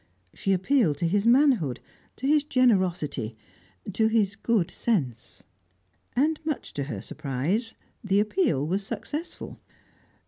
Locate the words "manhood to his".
1.27-2.43